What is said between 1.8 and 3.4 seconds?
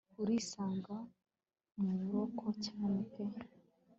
muburoko cyane pe